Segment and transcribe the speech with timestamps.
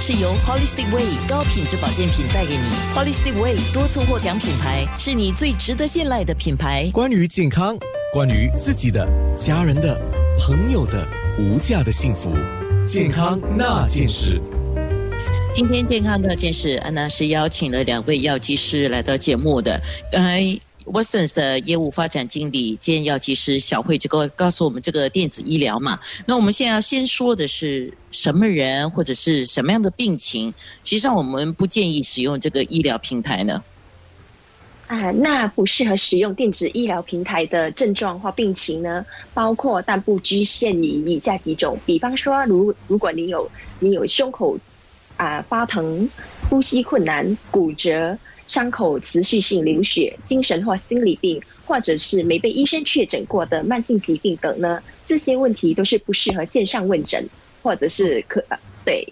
[0.00, 2.62] 是由 Holistic Way 高品质保健品带给你。
[2.94, 6.88] Holistic Way 多次获奖品牌，是你最值得信赖的品牌。
[6.92, 7.76] 关于健康，
[8.12, 10.00] 关于自己的、家人的、
[10.38, 11.06] 朋友的
[11.38, 12.30] 无价的幸福，
[12.86, 14.40] 健康那件事。
[15.54, 19.78] 今天健康那件事，安娜是邀请了两位药剂师来到节目的。
[20.10, 20.42] 刚才
[20.86, 25.98] w a t s o n 的业务发展经理兼药剂师小慧就告告诉我们这个电子医疗嘛。
[26.26, 30.52] 那我们现在要先说的是什么人或者是什么样的病情，
[30.82, 33.62] 其实上我们不建议使用这个医疗平台呢。
[34.88, 44.58] 啊，那不适合使用电子医疗平台的症状或病情呢，包括但不局限于以下几种，比方说，如如果你有你有胸口
[45.22, 46.08] 啊发疼、
[46.48, 48.18] 呼吸困难、骨折。
[48.44, 54.82] 伤口持续性流血、精神或心理病，或者是没被医生确诊过的慢性疾病等呢？
[55.06, 57.26] 这些问题都是不适合线上问诊，
[57.62, 58.44] 或者是可
[58.84, 59.06] 对，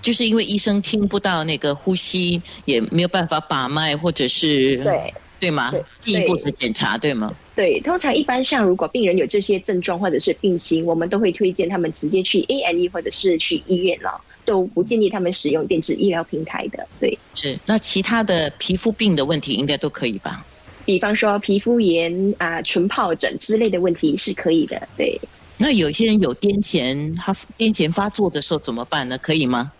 [0.00, 5.70] 就是因为医生听不到那个呼吸，也没有办法把脉，或者是对对吗？
[6.00, 7.32] 进一步的检查对吗？
[7.54, 14.20] 对，通常一般上，如果病人有这些症状或者是病情，我们都会推荐他们直接去 A N E 或者是去医院了。
[14.44, 17.18] 都不建议他们使用电子医疗平台的，对。
[17.34, 20.44] 是，那其他的皮肤病的问题应该都可以吧？
[20.84, 25.20] 比方说皮肤炎啊、唇疱疹之类的问题是可以的，对。
[25.58, 29.16] 那有些人有癫痫，他癫痫发作的时候怎么办呢？
[29.18, 29.70] 可以吗？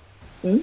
[0.42, 0.62] 嗯，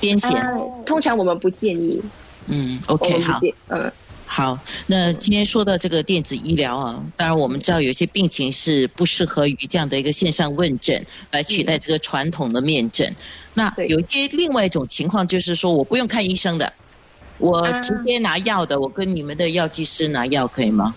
[0.00, 2.02] 癫痫，通常我们不建议。
[2.48, 3.92] 嗯，OK，好，嗯。
[4.26, 13.14] 好，那今天说到这个电子医疗啊，当然我们知道有些病情是不适合于这样的一个线上问诊来取代这个传统的面诊。
[13.54, 16.70] 那有一些另外一种情况，就是说我不用看医生的，
[17.38, 20.94] 我直接拿药的，我跟你们的药剂师拿药可以吗？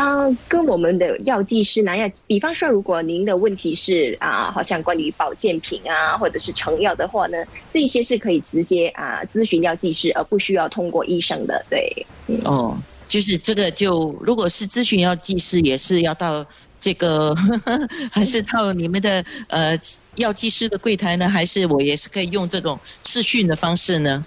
[0.00, 7.36] 啊，跟我们的药剂师拿药，比方说，如果您的问题是啊，好像关于保健品啊，或者是成药的话呢，
[7.70, 11.62] 这些是可以直接啊咨询药剂师，而不需要通过医生的。
[11.68, 12.06] 对，
[12.46, 12.74] 哦，
[13.06, 16.42] 就是这个，就如果是咨询药剂师，也是要到
[16.80, 17.36] 这个，
[18.10, 19.78] 还是到你们的呃
[20.14, 21.28] 药剂师的柜台呢？
[21.28, 24.24] 还是我也是可以用这种视讯的方式呢？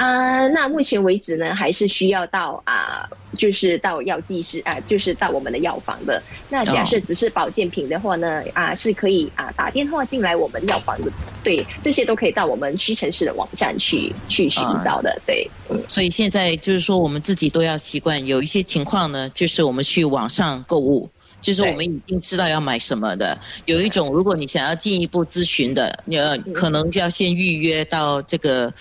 [0.00, 3.06] 啊，那目前为止呢，还是需要到啊，
[3.36, 6.22] 就是到药剂师啊，就是到我们的药房的。
[6.48, 11.12] 那假设只是保健品的话呢，啊，是可以啊打电话进来我们药房的。
[11.44, 15.20] 对，这些都可以到我们屈臣氏的网站去去寻找的。
[15.26, 15.78] 对，嗯。
[15.86, 21.06] 所以现在就是说，我们自己都要习惯，有一些情况呢，就是我们去网上购物，
[21.42, 23.38] 就是我们已经知道要买什么的。
[23.66, 26.16] 有一种，如果你想要进一步咨询的，你
[26.54, 28.72] 可能就要先预约到这个。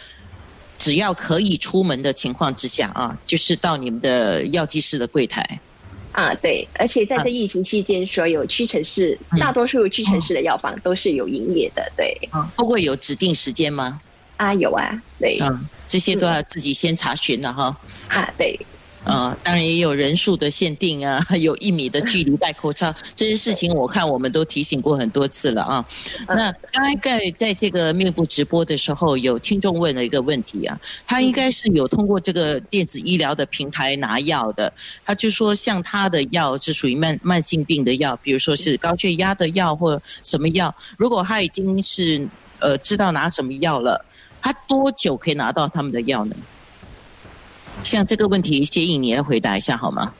[0.80, 5.60] 只要可以出门的情况之下啊，就是到你们的药剂师的柜台。
[6.12, 12.18] 啊，对，而且在这疫情期间，所有屈臣氏大多数屈臣氏的药房都是有营业的，对。
[12.32, 14.02] 啊不过有指定时间吗？
[14.38, 15.38] 啊，有啊，对。
[15.42, 17.78] 嗯，这些都要自己先查询了哈。
[18.08, 18.60] 啊，对。
[19.06, 25.86] 呃，当然也有人数的限定啊， 有一米的距离戴口罩这些事情，我看我们都提醒过很多次了啊。
[26.28, 34.72] 那大概在这个面部直播的时候，有听众问了一个问题啊，他应该是有通过这个电子医疗的平台拿药的，
[35.06, 42.28] 他就说像他的药是属于慢慢性病的药，比如说是高血压的药或什么药，如果他已经是
[42.60, 44.06] 呃知道拿什么药了，
[44.42, 46.36] 他多久可以拿到他们的药呢？
[47.84, 50.12] 像这个问题，谢颖，你来回答一下好吗？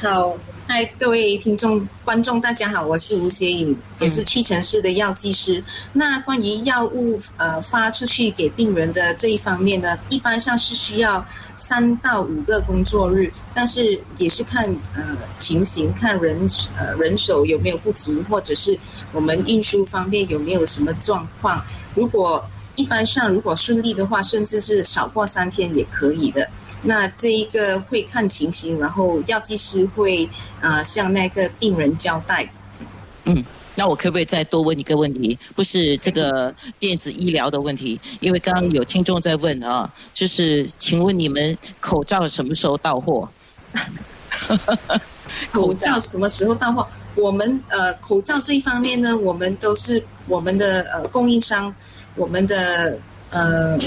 [0.00, 5.62] 好，嗨，各位听众、观众，大家好，我是吴谢颖，也是屈臣氏的药剂师。
[5.92, 11.24] 那关于药物呃发出去给病人的这一方面呢，一般上是需要
[11.56, 16.36] 三到五个工作日，但是也是看呃情形，看人
[16.76, 18.76] 呃人手有没有不足，或者是
[19.12, 21.64] 我们运输方面有没有什么状况。
[21.94, 22.44] 如果
[22.76, 26.48] 一般上如果顺利的话，甚至是少过三天也可以的。
[26.86, 30.28] 那这一个会看情形，然后药剂师会
[30.60, 32.46] 啊向那个病人交代。
[33.24, 33.42] 嗯，
[33.74, 35.38] 那我可不可以再多问一个问题？
[35.56, 43.26] 不是这个电子医疗的问题，因为刚刚有听众在问啊，就是请问你们口罩什么时候到货？
[45.50, 46.86] 口罩什么时候到货？
[47.14, 51.74] 我们呃口罩这一方面呢，我们都是我们的呃供应商，
[52.14, 52.98] 我们的
[53.30, 53.78] 呃。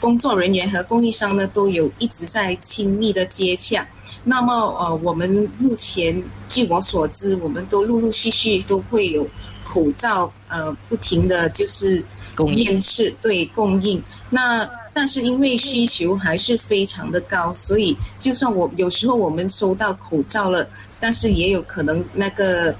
[0.00, 3.86] 工作人员和供应商呢都有一直在亲密的接洽。
[4.22, 9.26] 那么，呃，我们目前据我所知，我们都陆陆续续都会有
[9.64, 12.04] 口罩，呃，不停的就是
[12.38, 14.02] 面试对供应。
[14.28, 22.74] 那但是因为需求还是非常的高，所以就算我有时候我们收到口罩了，但是也有可能那个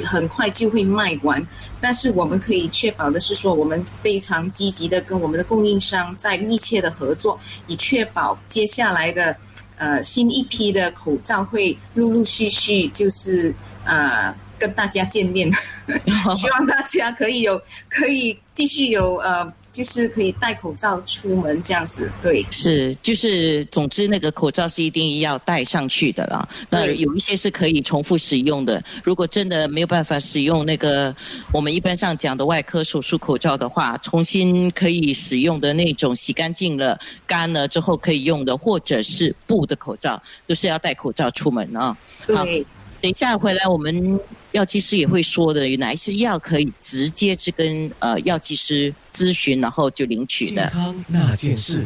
[0.00, 1.44] 很快就会卖完。
[1.80, 9.36] 但是我们可以确保的是说，我们非常积极的跟我们的供应商在密切的合作，以确保接下来的
[9.76, 13.54] 呃新一批的口罩会陆陆续续就是
[13.84, 15.52] 呃跟大家见面。
[16.36, 19.52] 希望大家可以有可以继续有呃。
[19.72, 26.46] 就是可以戴口罩出门这样子，对，是，就是总之那个口罩是一定要戴上去的啦。
[26.68, 28.80] 那有一些是可以重复使用的。
[29.02, 31.14] 如果真的没有办法使用那个
[31.50, 41.96] 我们一般上讲的外科手术口罩的话，重新可以使用的那种洗干净了、干了之后可以用的，或者是布的口罩，都是要戴口罩出门啊。
[42.26, 42.66] 对。
[43.00, 44.20] 等一下回来，我们
[44.52, 50.62] 药剂师也会说的，有哪一些药可以直接去跟呃药剂师咨询，然后就领取的。
[50.62, 51.84] 健康那件事。